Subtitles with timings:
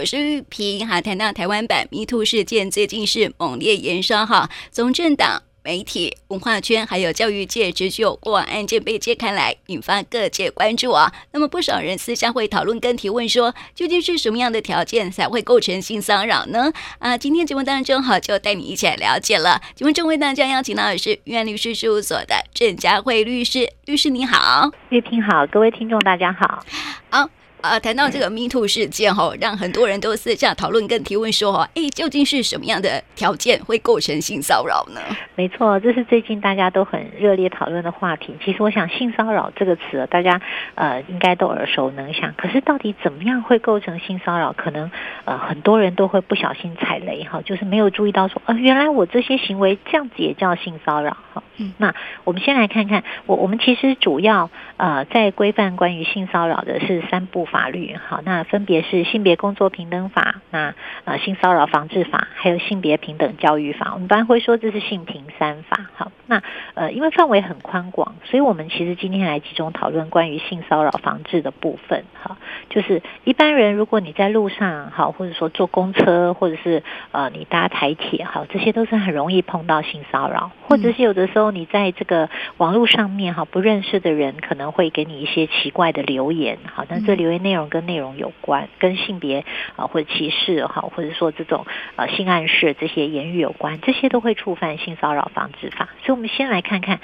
[0.00, 11.12] 我是玉萍哈，谈到台湾版 MeToo 事件，最近是猛烈延烧哈，从政党、媒体、文化圈还有教育界，持续有过往案件被揭开来，引发各界关注啊。
[11.32, 16.72] 那么不少人私下会讨论跟提问说，究竟是什么样的条件才会构成性骚扰呢？
[16.98, 19.60] 啊，今天节目当中哈，就带你一起来了解了。
[19.74, 26.64] 节目中为大家邀请到的是玉安律师事务所的郑佳慧律师，律师你好，玉萍好，各位听众大家好，
[27.10, 27.28] 好。
[27.62, 35.00] 啊，谈到这个 Me Too 事件哈，让很多人都私下讨论跟提问说哈，哎，究竟是什么样的条件会构成性骚扰呢？
[35.34, 38.34] 没错，这是最近大家都很热烈讨论的话题。
[38.44, 40.40] 其实我想，性骚扰这个词，大家
[40.74, 42.34] 呃应该都耳熟能详。
[42.36, 44.52] 可是到底怎么样会构成性骚扰？
[44.52, 44.90] 可能
[45.24, 51.42] 呃很多人都会不小心踩雷哈，就是没有注意到说，呃，原来我这些行为这样子也叫性骚扰哈。
[51.56, 63.90] 嗯，那我们先来看看，我我们其实主要呃在规范关于性骚扰的是三部法律，好，那分别是性别工作平等法、那呃性骚扰防治法，还有性别平等教育法。
[63.92, 65.90] 我们一般会说这是性平三法。
[65.94, 66.42] 好，那
[66.74, 72.04] 呃因为范围很宽广，所以我们其实今天来集中讨论关于性骚扰防治的部分。
[72.14, 72.38] 好，
[72.70, 76.82] 就是一般人如果你在路上好，或者说坐公车，或者是
[77.12, 81.50] 呃你搭台铁，好，这些都是很容易碰到性骚扰，或者是有的时候。
[81.50, 89.44] 你在这个网络上面哈，不认识的人可能会给你一些奇怪的留言，好，那这留言内容跟内容有关，跟性别
[89.76, 91.66] 啊或者歧视哈，或者说这种
[91.96, 95.88] 呃性暗示这些言语有关，这些都会触犯性骚扰防治法。
[96.04, 97.00] 所以，我们先来看看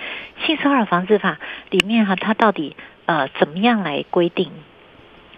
[0.46, 1.38] 性骚扰防治法
[1.70, 4.52] 里面哈，它到底呃怎么样来规定？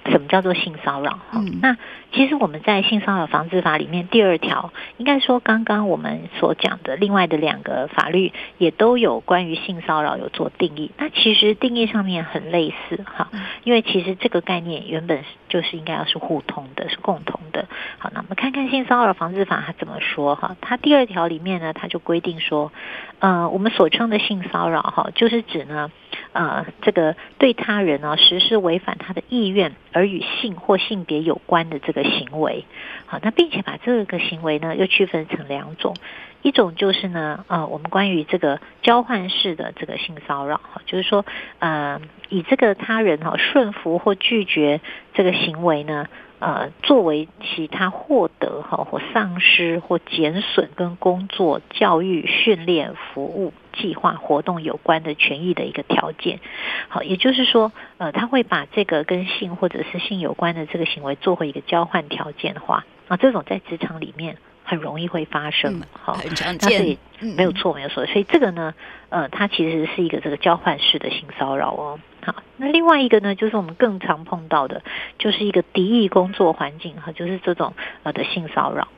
[0.06, 1.18] 什么叫做性骚扰？
[1.32, 1.77] 嗯，那
[2.12, 10.90] 其实我们在性骚扰防治法里面第二条，应该说刚刚我们所讲的另外的两个法律也都有关于性骚扰有做定义。
[10.96, 13.28] 那其实定义上面很类似哈，
[13.64, 17.66] 因为其实这个概念原本就是应该要是互通的，是共同的。
[17.98, 20.56] 好，那我们看看性骚扰防治法它怎么说哈？
[20.60, 22.72] 它第二条里面呢，它就规定说，
[23.18, 25.90] 呃，我们所称的性骚扰哈，就是指呢。
[26.33, 32.67] 呃，这个对他人呢、实施违反他的意愿而与性或性别有关的这个行为，
[33.06, 35.94] 好，那并且把这个行为呢又区分成两种，
[36.42, 41.24] 一种就是呢，呃，我们关于这个交换式的这个性骚扰，哈，就是说，
[41.58, 44.80] 呃，以这个他人哈顺服或拒绝
[45.14, 46.06] 这个行为呢。
[46.40, 56.38] 呃，作为其他获得哈或丧失或减损跟工作、教育、训练、服务计划活动有关的权益的一个条件，
[56.86, 64.36] 好，也就是说，呃，他会把这个跟性或者是性有关的这个行为做回一个交换条件的话，啊，这种在职场里面
[64.68, 66.98] 很容易会发生，好，很常见，那所以
[67.34, 68.74] 没有错，没有错，所以这个呢，
[69.08, 71.98] 呃，它其实是一个这个交换式的性骚扰哦。
[72.23, 74.83] 好，那另外一个呢，就是我们更常碰到的，
[75.18, 78.89] 就是一个敌意工作环境哈，就是这种呃的性骚扰。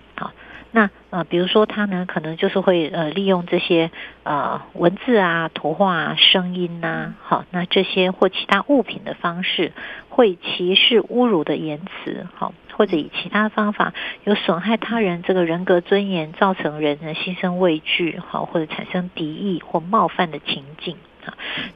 [0.73, 3.91] 那呃，比如说他呢，可能就是会呃利用这些
[4.23, 9.73] 呃文字啊、图画啊、声音呐，好，那这些或其他物品的方式，
[10.09, 13.93] 会歧视、侮辱的言辞，好，或者以其他方法
[14.25, 20.97] 有损害他人这个人格尊严，造成人的心生畏惧，好，或者产生敌意或冒犯的情境。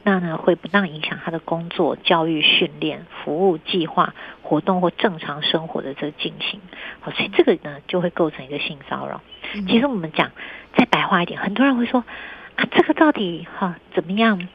[0.03, 6.59] 那呢，会不当影响他的工作、教育、训练、服务计划、活动或正常生活的这个进行，
[6.99, 9.21] 好，所以这个呢就会构成一个性骚扰。
[9.67, 10.31] 其实我们讲
[10.75, 12.03] 再白话一点，很多人会说
[12.55, 14.47] 啊，这个到底哈怎么样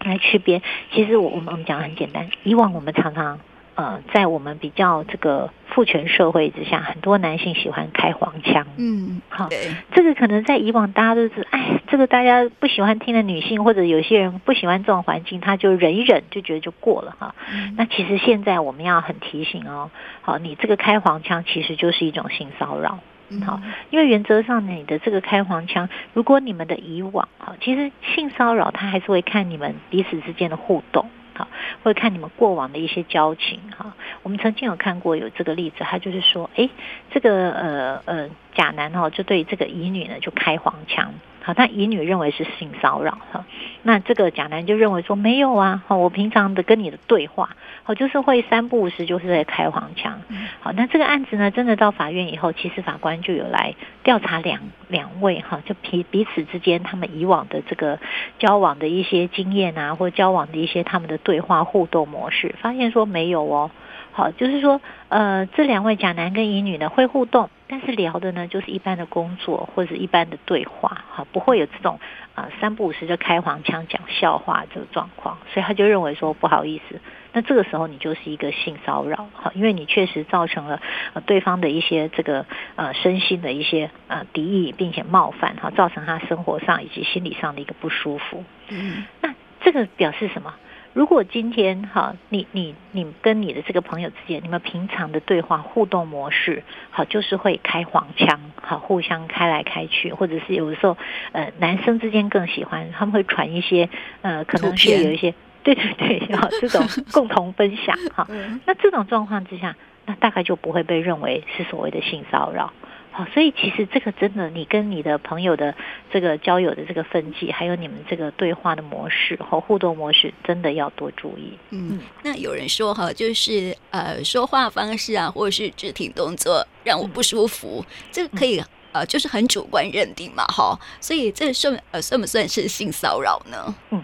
[0.00, 0.62] 来区别？
[0.92, 3.40] 其实我我们我们讲的很简单，以往我们常常。
[3.76, 8.64] 呃，在我们比较这个父权社会之下，很多男性喜欢开黄腔。
[8.76, 9.48] 嗯，好，
[9.92, 17.34] 这个可能在以往大家都是，哎，这个大家不喜欢听的女性，或者有些人不喜欢这种环境，他就忍一忍，就觉得就过了哈。
[17.52, 17.74] 嗯。
[17.76, 19.90] 那其实现在我们要很提醒哦，
[20.22, 23.00] 好，你这个开黄腔其实就是一种性骚扰。
[23.30, 23.40] 嗯。
[23.40, 31.10] 好，因为原则上你的这个开黄腔，如果你们的以往，好，其实性骚扰它还是会看你们彼此之间的互动。
[31.34, 31.48] 好，
[31.82, 33.92] 会看你们过往的一些交情哈。
[34.22, 36.68] 我们曾经有看过有这个例子，他就是说，哎，
[37.10, 41.12] 这个呃呃甲男哦，就对这个乙女呢就开黄腔。
[41.46, 43.44] 好，但乙女认为是性骚扰哈，
[43.82, 47.50] 那这个甲男就认为说没有啊，好，我平常的跟你的对话，
[47.82, 50.22] 好，就是会三不五时就是在开黄腔，
[50.60, 57.98] 好，那这个案子呢，真的到法院以后，其实法官就有来调查两两位哈，就彼彼此之间他们以往的这个
[58.38, 63.70] 交往的一些经验啊，或交往的一些他们的对话互动模式，发现说没有哦。
[64.16, 71.98] 好，就是说，呃，这两位甲男跟乙女呢会互动，但是聊的呢就是一般的工作或者一般的对话，哈，不会有这种
[72.36, 77.00] 啊、呃、三不五时就开黄腔讲笑话这个状况，所以他就认为说不好意思，
[77.32, 80.80] 那这个时候你就是一个性骚扰，哈，因为你确实造成了
[81.14, 82.46] 呃对方的一些这个
[82.76, 88.44] 呃身心的一些呃敌意，并且冒犯，哈，造成他生活上以及心理上的一个不舒服。
[88.68, 90.54] 嗯，那这个表示什么？
[90.94, 100.96] 如果今天哈，你你你跟你的这个朋友之间，你们平常的对话互动模式，好，就是会开黄腔，好，互相开来开去，或者是有的时候，
[101.32, 103.90] 呃，男生之间更喜欢，他们会传一些，
[104.22, 108.24] 呃，可能是有一些，对对对，好， 这种共同分享，哈，
[108.64, 109.74] 那这种状况之下，
[110.06, 112.72] 那大概就不会被认为是所谓的性骚扰。
[113.16, 115.72] 好，所以其实这个真的，你跟你的朋友的
[116.10, 121.56] 这个交友的这个分际，还有你们这个对话的模式和互动模式，真的要多注意。
[121.70, 130.76] 嗯，那有人说哈，就是呃，说话方式啊，或者是肢体动作让我不舒服，嗯、这个可以呃，就是很主观认定嘛，哈。
[131.00, 133.72] 所以这算呃算不算是性骚扰呢？
[133.90, 134.02] 嗯，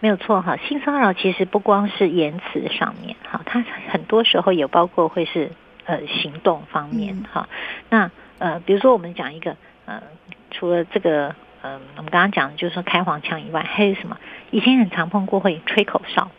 [0.00, 5.50] 没有错哈，性骚扰其实不光是言辞上面哈，它很多时候也包括会是
[5.86, 7.56] 呃行动方面哈、嗯。
[7.88, 8.10] 那
[8.40, 9.54] 呃，比如说我们讲一个，
[9.86, 10.02] 呃，
[10.50, 11.28] 除了这个，
[11.62, 14.18] 嗯、呃，我们刚刚讲的就是说开黄腔以外，还有什么？
[14.50, 16.30] 以前很常碰过会吹口哨。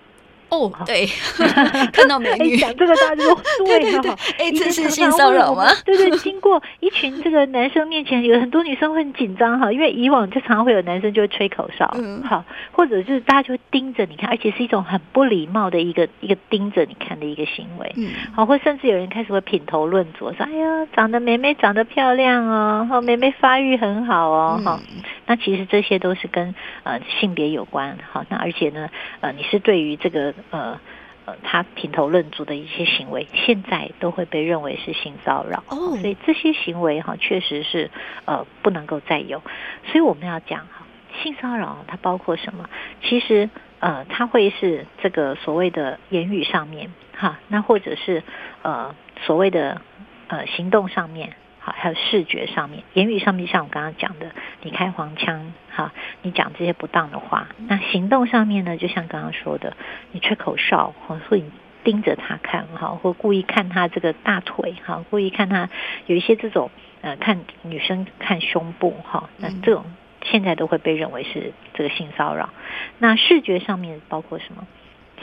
[0.51, 1.07] 哦，对，
[1.94, 2.57] 看到美女。
[2.57, 5.71] 讲这个大家说 对对对，哎，这是性骚扰吗？
[5.86, 12.44] 对对，经过一群这个男生面前，有很多女生会很紧张哈，因为以往就常常会有男生就会吹口哨，嗯，好，
[12.74, 24.80] 或者就是大家就会盯着你看，而且是一种很不礼貌的一个一个盯着你看的一个行为，嗯，好，或甚至有人开始会品头论足，说哎呀，长得妹妹长得漂亮哦，哈，妹妹发育很好哦，哈，
[25.27, 28.89] 那其实这些都是跟呃性别有关，好，那而且呢，
[29.21, 30.33] 呃，你是对于这个。
[30.49, 30.79] 呃
[31.25, 35.63] 呃，他评头论足的一些行为，现在都会被认为是性骚扰。
[35.69, 37.91] 哦，所以这些行为哈，确实是
[38.25, 39.43] 呃不能够再有。
[39.85, 40.88] 所以我们要讲哈，
[41.21, 42.67] 性骚扰它包括什么？
[43.03, 43.49] 其实
[43.79, 48.23] 呃，它会是这个所谓的言语上面哈，那或者是
[48.63, 49.79] 呃所谓的
[50.27, 51.35] 呃行动上面。
[51.63, 54.31] 好，还有视觉上面，言语上面，像我刚刚讲的，
[54.63, 55.93] 你开黄腔，哈，
[56.23, 57.49] 你讲这些不当的话。
[57.67, 59.77] 那行动上面呢，就像刚刚说的，
[60.11, 61.51] 你吹口哨，或者你
[61.83, 65.69] 盯着他看，哈，或故意看他这个大腿，哈，故意看他
[66.07, 66.71] 有一些这种，
[67.01, 69.85] 呃，看女生看胸部，哈，那这种
[70.23, 72.49] 现在都会被认为是这个性骚扰。
[72.97, 74.65] 那视觉上面包括什么？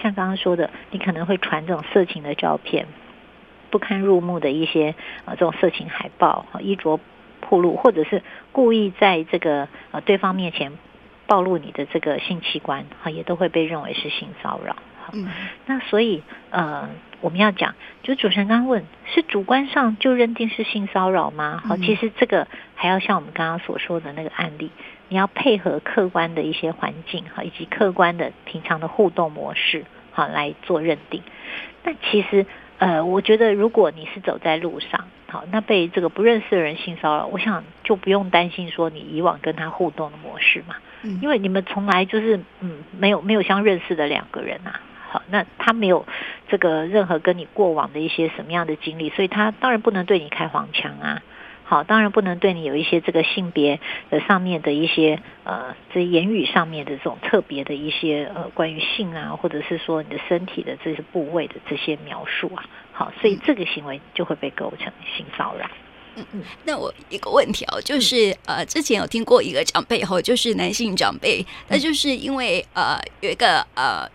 [0.00, 2.86] 像刚刚说的，你可能会传这种色情的照片。
[3.70, 4.94] 不堪入目的一些
[5.24, 6.98] 呃这种色情海报，衣着
[7.40, 8.22] 暴露，或者是
[8.52, 10.72] 故意在这个呃对方面前
[11.26, 14.76] 暴露你的这个性器官，哈，也都会被认为是性骚扰。
[15.04, 15.12] 好，
[15.66, 16.88] 那所以呃
[17.20, 21.62] 我们要讲，就主持人刚刚问，是主观上就认定是性骚扰吗？
[21.64, 24.70] 好，其实这个还要像我们刚刚所说的那个案例，
[25.08, 31.22] 你要配合客观的一些环境哈，以及客观的平常的互动模式，好来做认定。
[31.84, 32.44] 那其实。
[32.78, 44.80] 呃，我觉得如果你是走在路上，好，那被这个不认识的人性骚扰，我想就不用担心说你以往跟他互动的模式嘛，嗯，因为你们从来就是嗯没有没有相认识的两个人啊，
[45.10, 46.06] 好，那他没有
[46.48, 51.20] 这个任何跟你过往的一些什么样的经历，所以他当然不能对你开黄腔啊。
[51.68, 53.78] 好，当然不能对你有一些这个性别
[54.08, 65.70] 的上面的一些呃，这言语上面的这种特别的一些呃，关于性啊，或者是说你的身体的这些部位的这些描述啊，好，所以这个行为就会被构成性骚扰。
[66.16, 74.08] 嗯嗯，那我一个问题哦，就是呃，之前有听过一个长辈吼，就是男性长辈，那就是因为呃有一个呃。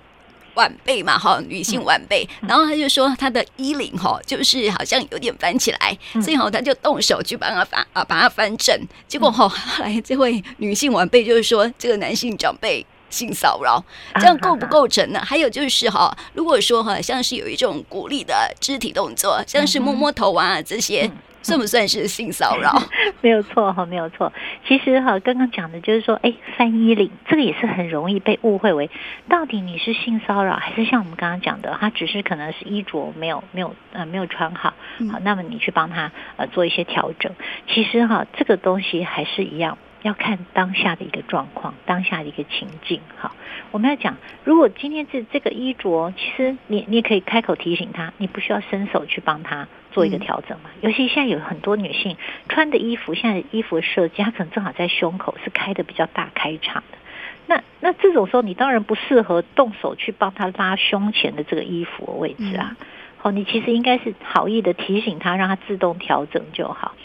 [0.56, 8.80] 晚辈嘛，哈，女性晚辈，然后他就说他的衣领哈，就是好像有点翻起来，所以哈，他就动手去帮他翻啊，把它翻正。
[9.08, 13.84] 结果哈，后来这位女性晚辈就是说，这个男性长辈性骚扰，
[14.16, 15.22] 这样构不构成呢？
[15.24, 21.10] 还有就是哈，如果说哈，像是有一种鼓励的肢体动作，像是摸摸头啊这些。
[21.46, 22.72] 算不算是性骚扰？
[23.22, 24.32] 没有错哈，没有错。
[24.66, 28.90] 其实哈，刚刚讲的就是说，哎，翻衣领这个也是很容易被误会为，
[29.28, 34.74] 到底你是性骚扰，还是像我们刚刚讲的，他只是可能是衣着没有没有呃没有穿好，
[35.12, 37.34] 好，那么你去帮他呃做一些调整。
[37.68, 39.78] 其实哈，这个东西还是一样。
[40.04, 43.00] 要看当下的一个状况，当下的一个情境。
[43.18, 43.32] 哈，
[43.72, 50.70] 我们要讲，如果今天是这个衣着，其实你你也可以开口提醒他，你不需要伸手去帮他做一个调整嘛。
[50.82, 52.18] 尤其现在有很多女性
[52.50, 56.98] 穿的衣服，现在衣服的设计，它可能正好在胸口是开的比较大开场的。
[57.46, 62.76] 那那这种时候，你当然不适合动手去帮她拉胸前的这个衣服的位置啊。
[63.18, 66.96] 好，你其实应该是好意的提醒她，让她自动调整就好。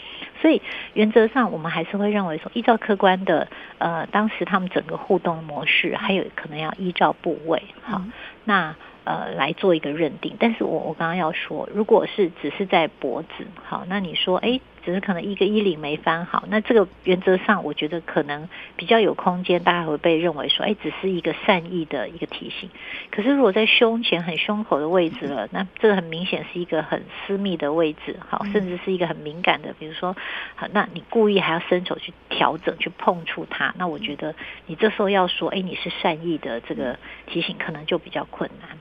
[0.41, 0.61] 所以
[0.93, 8.01] 原则上，我们还是会认为说，依照客观的呃，当时他们整个互动模式，还有可能要依照部位，好，
[8.45, 8.75] 那。
[9.09, 22.69] 呃，来做一个认定，但是我我刚刚要说，如果是只是在脖子，好，那你说，哎，只是可能一个衣领没翻好，那这个原则上，我觉得可能比较有空间，大家会被认为说，哎，只是一个善意的一个提醒。
[23.09, 30.15] 可是如果在胸前很胸口的位置了，那这个很明显是一个很私密的位置，好，甚至是一个很敏感的，比如说，
[30.55, 34.35] 好，那你故意还要伸手去调整，去碰触它，那我觉得
[34.67, 38.77] 你这时候要说，哎，你是善意的这个提醒，可能就比较困难。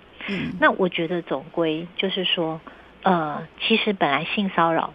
[0.60, 2.60] 那我觉得总归就是说，
[3.02, 4.92] 呃，其实本来性骚扰，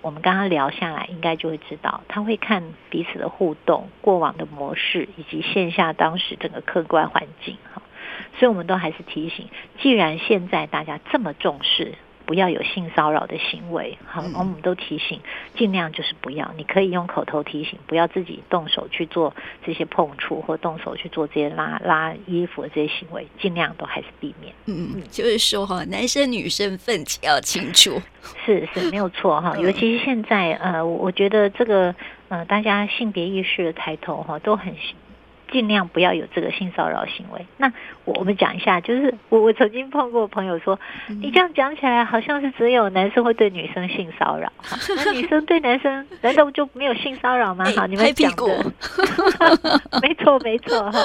[0.00, 7.82] 我们刚刚聊下来，应该就会知道，他会看彼此的互动、过往的模式以及线下当时整个客观环境哈，
[8.38, 9.48] 所以我们都还是提醒，
[9.80, 11.94] 既然现在大家这么重视。
[12.30, 15.18] 不要有性骚扰的行为，好，我们都提醒，
[15.56, 16.54] 尽量就是不要。
[16.56, 19.34] 你可以用口头提醒，不要自己动手去做
[19.66, 24.54] 这些碰触，或动手去做这些拉拉衣服的这些行为，尽量都还是避免。
[24.66, 28.00] 嗯嗯，就是说哈，男生女生分歧要清楚，
[28.46, 29.56] 是是没有错哈。
[29.58, 31.92] 尤其是现在，呃，我觉得这个
[32.28, 34.72] 呃，大家性别意识的抬头哈，都很。
[35.50, 37.44] 尽量不要有这个性骚扰行为。
[37.56, 37.72] 那
[38.04, 40.78] 我我们讲一下，就是我我曾经碰过朋友说，
[41.08, 44.52] 你这样讲起来好像是只有男生会对女生性骚扰，
[45.04, 47.64] 那女生对男生难道就没有性骚扰吗？
[47.76, 48.72] 好，你们讲的，
[50.02, 50.98] 没错没错哈。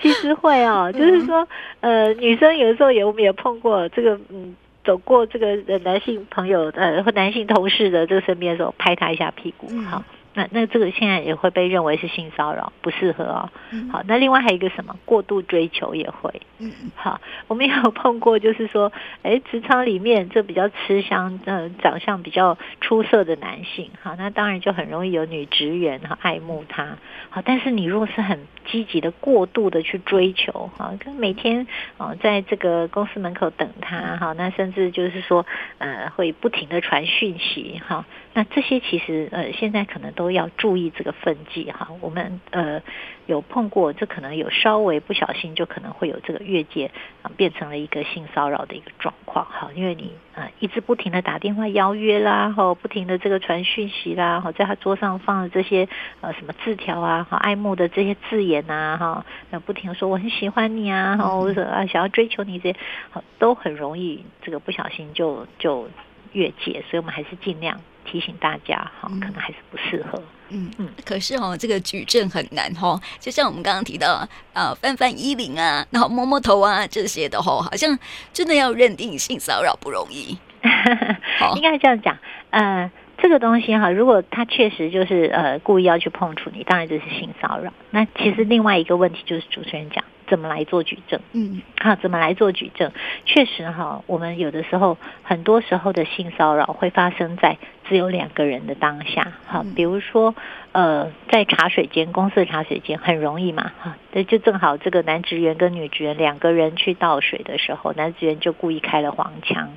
[0.00, 1.46] 其实会哦，就是说
[1.80, 4.54] 呃，女生有的时候也我们也碰过这个嗯，
[4.84, 10.02] 走过这个男性朋友呃或男性同事的这个身边的时候，拍他一下屁股，好。
[10.36, 13.48] 那那这个现在也会被认为是性骚扰，不适合哦。
[13.90, 16.42] 好，那另外还有一个什么过度追求也会。
[16.58, 26.98] 嗯，好，我们也有碰过，就是说，哎，职场里面这比较吃香，呃，长相比较出色的男性，好，那当然就很容易有女职员哈爱慕他。
[27.30, 31.66] 好，但是你如果是很积极的过度的去追求，哈，跟每天
[31.96, 35.46] 哦在这个公司门口等他，哈，那甚至就是说，
[35.78, 38.04] 呃，会不停的传讯息，哈。
[38.34, 41.88] 那这些其实呃，现在可能都都要注意这个分际哈。
[42.00, 42.82] 我们呃
[43.26, 46.90] 有碰过，这可能有稍微不小心，就可能会有这个越界
[47.22, 49.70] 啊，变成了一个性骚扰的一个状况哈。
[49.76, 55.88] 因为你啊一直不停的打电话邀约啦，哈，不停的这个传讯息啦，哈，在他桌上放了这些
[56.20, 62.78] 呃什么字条啊，哈，爱慕的这些字眼呐，哈，那不停说我很喜欢你啊，或者啊想要追求你这些，
[63.10, 65.88] 好，都很容易这个不小心就就
[66.32, 67.80] 越界，所以我们还是尽量。
[68.08, 70.22] 提醒大家哈，可能还是不适合。
[70.50, 73.00] 嗯嗯，可是哦，这个举证很难哦。
[73.18, 77.98] 就像我们刚刚提到，呃，翻翻衣领啊，然后摸摸头啊，这些的哦，好像
[78.32, 80.38] 真的要认定性骚扰不容易。
[81.56, 82.16] 应该这样讲，
[82.50, 87.72] 呃，这个东西哈，如果他确实就是呃故意要去碰触你，当然就是性骚扰。
[87.90, 90.04] 那其实另外一个问题就是主持人讲。
[90.28, 91.20] 怎么来做举证？
[91.34, 92.90] 嗯，好，怎么来做举证？
[93.26, 97.58] 确实哈，我们有的时候，很多时候的性骚扰会发生在
[97.88, 99.34] 只有两个人的当下。
[99.46, 100.34] 好，比如说，
[100.72, 109.68] 呃，在茶水间，公司的茶水间很容易嘛，哈，那就正好这个男职员跟女职员两个人去倒水的时候，男职员就故意开了黄腔。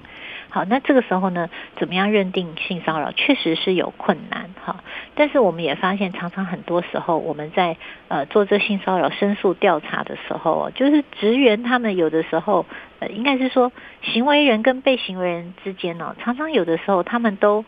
[0.49, 3.11] 好，那这个时候呢，怎么样认定性骚扰？
[3.11, 4.83] 确实是有困难哈。
[5.13, 7.77] 但是我们也发现，常常很多时候我们在
[8.07, 12.65] 呃做这性骚扰申诉调查的时候，就是职员他们有的时候，
[12.97, 17.63] 呃，应该是说行为人跟被行为人之间呢，常常有的时候他们都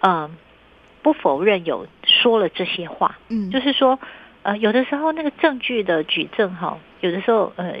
[0.00, 0.30] 嗯、呃、
[1.02, 3.98] 不否认有说了这些话，嗯，就是说
[4.42, 7.74] 呃有的时候那个证据的举证哈，有的时候呃。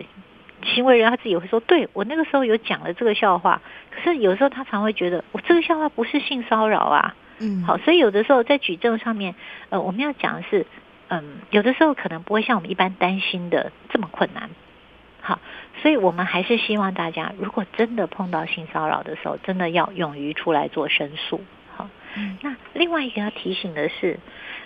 [0.64, 9.34] 行为人他自己也会说，对，我那个时候有讲了这个笑话，可是有时候他常会觉得我这个笑话不是性骚扰啊，嗯，好，所以有的时候在举证上面，
[9.70, 10.66] 呃，我们要讲的是，
[11.08, 14.50] 嗯，有的时候可能不会像我们一般担心的这么困难，
[15.20, 15.38] 好，
[15.82, 21.40] 所以我们还是希望大家，如果真的碰到性骚扰的时候，真的要勇于出来做申诉，
[21.76, 24.18] 好，嗯，那另外一个要提醒的是，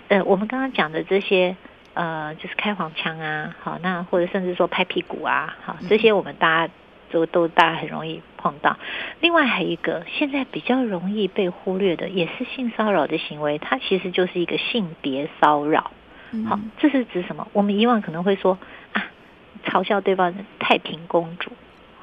[0.09, 1.55] 呃，我们刚刚讲的这些。
[1.97, 6.71] 呃，就是开黄腔啊，好，那或者甚至说拍屁股啊，好，这些我们大家
[7.09, 8.77] 都都大家很容易碰到。
[9.19, 15.89] 另外还有一个，现在比较容易被忽略的，也是性骚扰的行为，它其实就是一个性别骚扰。
[16.47, 17.47] 好，这是指什么？
[17.51, 18.59] 我们以往可能会说
[18.93, 19.03] 啊，
[19.65, 21.51] 嘲笑对方太平公主。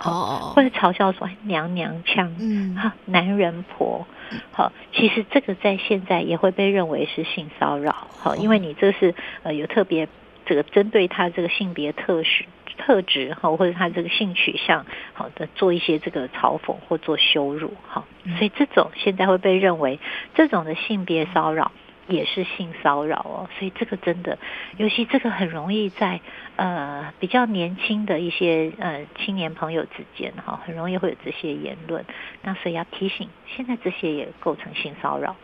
[0.03, 4.07] 哦，或者嘲笑说娘娘腔，嗯，哈，男人婆，
[4.53, 10.09] 好，其实这个在现在也会被认为是性骚扰，好，因为你这是呃有特别
[10.45, 12.47] 这个针对他这个性别特许
[12.77, 17.73] 特质哈，或者他这个性取向好的做一些这个嘲讽或做羞辱。
[17.87, 18.05] 哈，
[18.37, 20.01] 所以这种现在会被认为
[20.35, 21.71] 这种的性别骚扰。
[22.09, 24.39] 也是性骚扰哦，所以这个真的，
[24.77, 26.21] 尤其这个很容易在
[26.57, 32.05] 呃比较年轻的一些呃青年朋友之间哈，很容易会有这些言论，
[32.43, 35.37] 那所以要提醒，现在这些也构成性骚扰。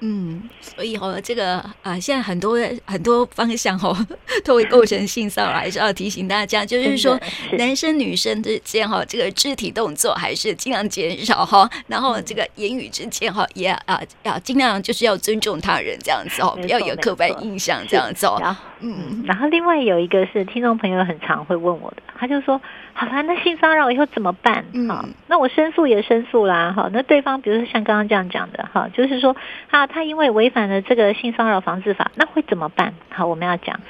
[0.00, 0.16] 嗯。
[0.16, 3.96] 嗯，所以哦，这个啊，现在很多很多方向哦，
[4.44, 7.20] 都会构成性骚扰，还是要提醒大家，就是说
[7.52, 18.56] 男生女生之间哈，这个肢体动作还是尽量减少哈，然后这个言语之间哈，也啊要尽量就是要尊重他人这样子哦，不要有刻板印象这样子哦。
[18.80, 22.60] 嗯，然后另外有一个是听众朋友很常会问我的，他就说。
[22.98, 24.64] 好啦，那性骚扰以后怎么办？
[24.88, 26.72] 好，那我申诉也申诉啦。
[26.74, 29.36] 好，那对方比如说像刚刚这样讲的，哈，就是说
[29.70, 32.94] 啊，他因为违反了这个性骚扰防治法，那会怎么办？
[33.10, 33.80] 好，我们要讲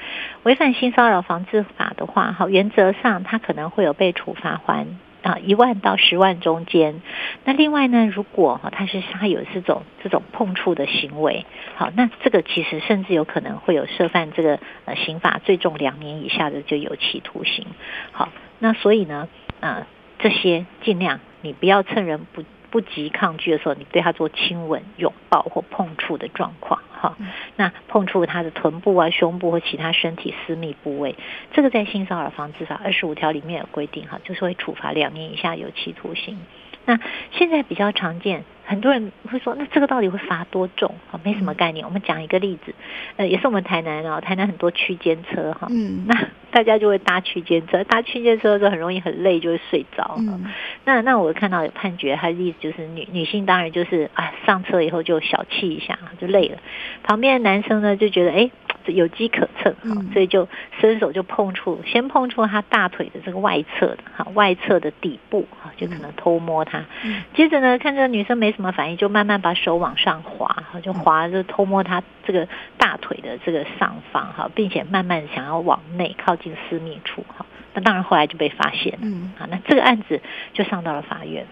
[0.43, 4.87] 违反性骚扰防治法的话，好，原则上他可能会有被处罚锾
[5.21, 7.01] 啊一万到十万中间。
[7.43, 11.45] 那另外呢，如果哈他是他有这种这种碰触的行为，
[11.75, 17.65] 好，那这个其实甚至有可能会有涉犯这个呃刑法最重两年以下的就有期徒刑。
[18.11, 18.29] 好。
[18.59, 19.27] 那所以呢，
[19.59, 19.85] 呃，
[20.17, 27.15] 这些尽量你不要趁人不不及抗拒的时候，你对他做亲吻、拥抱或碰触的状况，哈。
[27.55, 31.15] 那碰触他的臀部啊、胸部或其他身体私密部位，
[31.53, 36.37] 这个在性骚扰防治法二十五条里面有规定，哈，就是会处罚两年以下有期徒刑。
[36.85, 36.99] 那
[37.31, 38.43] 现在比较常见。
[38.67, 40.93] 很多人会说，那这个到底会罚多重？
[41.09, 41.85] 哈，没什么概念。
[41.85, 42.75] 我们讲一个例子，
[43.15, 50.15] 呃，也是我们台南哦，台南很多区间车哈，嗯，那大家就会搭区间车，搭区间车的时候很容易很累，就会睡着。
[50.19, 50.45] 嗯，
[50.83, 56.57] 那那我看到有判决，他的意思就是女女性当然就是啊，上车以后就小憩一下，就累了。
[57.03, 58.51] 旁边的男生呢就觉得，哎。
[58.87, 60.47] 有机可乘，哈，所以就
[60.79, 66.85] 伸手就碰触，先碰触他大腿的这个外侧的，哈，外侧的底部，哈，就可能偷摸他。
[67.33, 72.47] 接着呢，看这个女生没什么反应，就慢慢把手往上滑，哈，就滑就偷摸他这个
[72.77, 80.19] 大腿的这个上方，哈，并且慢慢想要往内靠近私密处，哈，那当然后来就被发现了，嗯，啊，那这个案子
[80.53, 81.45] 就上到了法院。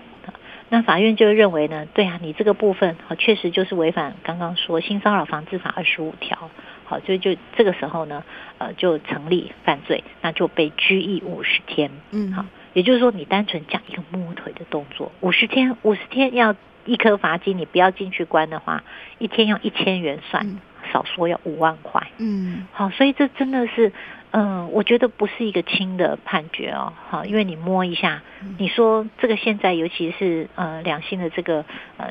[0.67, 6.49] 那法院就认为呢，对啊，你这个部分好，确实就是违反刚刚说性骚扰防治法二十五条，
[6.85, 8.23] 好，所以就这个时候呢，
[8.57, 18.83] 呃，就成立犯罪，那就被拘役五十天，嗯，好，也就是说，你单纯讲一个摸腿的动作，五十天，五十天要一颗罚金，你不要进去关的话，
[19.17, 20.59] 一天用一千元算，嗯、
[20.91, 23.91] 少说要五万块，嗯，好，所以这真的是。
[24.37, 28.21] 嗯，我觉得不是一个轻的判决哦，好，因为你摸一下，
[28.57, 31.63] 你说这个现在尤其是呃两性的这个
[31.95, 32.09] 呃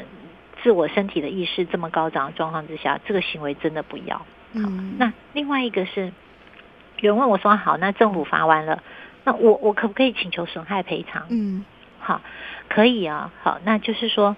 [0.63, 4.17] 自我身体的意识这么高涨的状况之下，这个行为真的不要。
[4.17, 6.15] 好，嗯，那另外一个是
[7.01, 8.83] 有人问我说，好，那政府罚完了，
[9.25, 11.27] 那我我可不可以请求损害赔偿？
[11.29, 11.63] 嗯，
[11.99, 12.23] 好，
[12.71, 14.35] 可以啊，好，那就是说，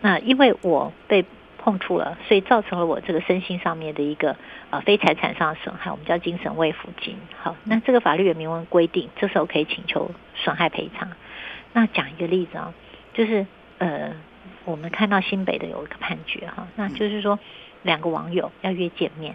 [0.00, 1.24] 那因为我被。
[1.62, 4.34] 碰触了，所以造成了我这个身心上面的一个
[4.70, 7.14] 呃非财产上的损害，我们叫精神慰抚金。
[7.38, 11.10] 好，那这个法律也明文规定，这时候可以请求损害赔偿。
[11.74, 12.72] 那讲一个例子啊，
[13.12, 13.44] 就是
[13.76, 14.14] 呃，
[14.64, 17.38] 我们看到新北的有一个判决哈，那就是说
[17.82, 19.34] 两个网友要约见面。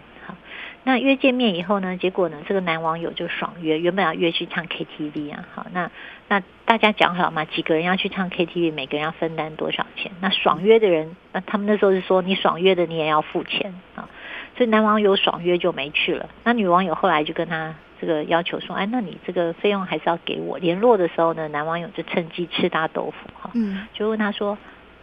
[0.86, 5.90] 那约见面以后呢，结果呢，这个男网友就爽约，原本要约去唱 KTV 啊，好，那
[6.28, 10.12] 那大家讲好嘛，几个人要去唱 KTV，每个人要分担多少钱？
[10.20, 14.08] 那爽约的人，那他们那时候是说，你爽约的你也要付钱啊，
[14.56, 16.28] 所以男网友爽约就没去了。
[16.44, 20.56] 那女网友后来就跟他这个要求说，哎，那你这个费用还是要给我。
[20.58, 24.56] 联络的时候呢，男网友就趁机吃大豆腐哈，嗯，就问他说，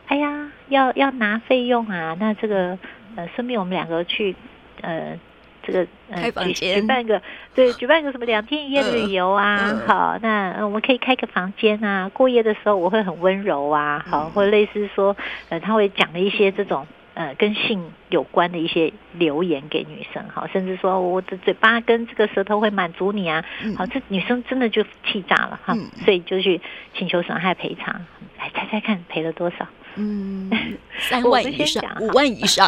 [0.08, 2.16] 哎呀，要要拿费用啊？
[2.18, 2.80] 那这个
[3.18, 4.34] 呃，顺便我们两个去
[4.80, 5.20] 呃。
[5.64, 7.22] 这个呃，举举办个
[7.56, 9.58] 对， 举办个什么两天一夜旅游啊？
[9.58, 15.16] 呃、好，那我们可以开个房间啊，过夜的时候我会很温柔啊，好，或者类似说，
[15.50, 23.44] 呃，他会讲了一些这种呃跟性有关的一些留言给女生，好，甚至说我的嘴巴跟这个舌头会满足你啊，
[23.78, 25.74] 好，这女生真的就气炸了哈，
[26.04, 26.60] 所以就去
[26.94, 28.06] 请求损害赔偿，
[28.38, 29.68] 来猜猜看赔了多少？
[29.96, 30.50] 嗯，
[30.98, 32.68] 三万以上，五万以上。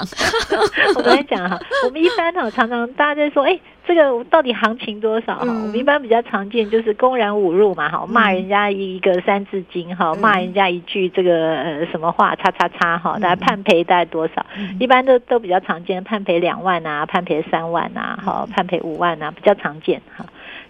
[0.96, 5.42] 我跟你讲哈，我们一般哈常常大家在说，哎、欸，这个到底行情多少哈？
[5.44, 14.46] 嗯、我们一般比较常见就是公然侮辱嘛，哈，骂人家一个三字经哈，骂人家一句这个呃什么话，叉叉叉哈，大家判赔大概多少？
[14.58, 20.26] 嗯、一般都都比较常见，判赔两万啊，判赔三万啊，哈，判赔五万啊，比较常见哈。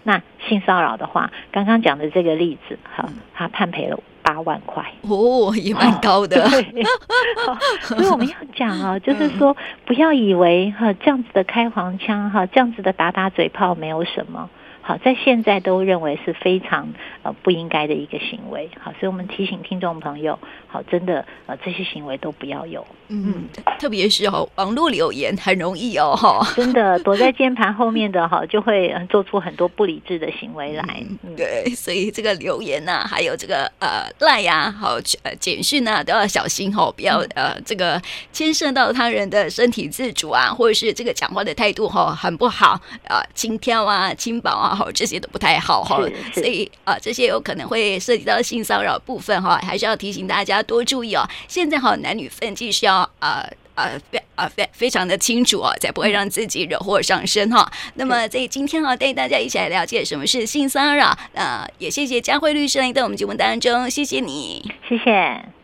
[0.06, 3.98] 那性骚扰的话，刚刚讲的这个例子哈，他判赔了。
[4.26, 6.42] 八万块哦，也蛮高的。
[6.42, 14.50] 哦，所以我们要讲啊， 就是说不要以为哈这样子的开黄腔哈，这样子的打打嘴炮没有什么。
[14.86, 16.94] 好，在现在都认为是非常
[17.24, 18.70] 呃不应该的一个行为。
[18.80, 22.86] 好，所以我们提醒听众朋友，好，真的呃这些行为都不要有。
[23.08, 23.48] 嗯，
[23.80, 30.84] 特别是哦，网络留言很容易哦，哈， 真的躲在键盘后面的哈，就会做出很多不理智的行为来。
[31.24, 38.00] 嗯，对，所以这个留言呐、啊，还有这个呃赖呀，好呃简讯呐，都要小心哦，不要呃这个
[38.32, 45.98] 牵涉到他人的身体自主啊，或者是这个讲话的态度哈很不好啊，轻佻啊、轻薄啊，哈这些都不太好哈。
[46.34, 51.26] 所以啊，这些有可能会涉及到性骚扰部分哈，还是要提醒大家多注意哦。
[51.48, 53.08] 现在哈男女分际是要。
[53.18, 53.44] 啊
[53.76, 57.70] 呃非啊非非常的清楚哦，才不会让自己惹祸上身哈。
[57.96, 61.14] 那么在今天啊，带大家一起来了解什么是性骚扰。
[61.34, 65.55] 呃，也谢谢佳慧律师来到我们节目当中，谢谢你，谢谢。